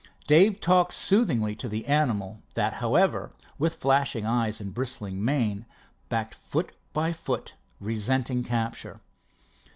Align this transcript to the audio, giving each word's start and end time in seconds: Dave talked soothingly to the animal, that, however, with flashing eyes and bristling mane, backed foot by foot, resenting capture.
Dave 0.25 0.59
talked 0.59 0.93
soothingly 0.95 1.55
to 1.55 1.69
the 1.69 1.85
animal, 1.85 2.41
that, 2.55 2.73
however, 2.81 3.33
with 3.59 3.75
flashing 3.75 4.25
eyes 4.25 4.59
and 4.59 4.73
bristling 4.73 5.23
mane, 5.23 5.67
backed 6.09 6.33
foot 6.33 6.71
by 6.91 7.13
foot, 7.13 7.53
resenting 7.79 8.43
capture. 8.43 8.99